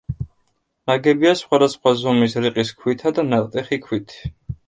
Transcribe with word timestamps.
ნაგებია 0.91 1.33
სხვადასხვა 1.41 1.93
ზომის 2.01 2.35
რიყის 2.45 2.73
ქვითა 2.79 3.13
და 3.19 3.29
ნატეხი 3.31 3.79
ქვით. 3.87 4.19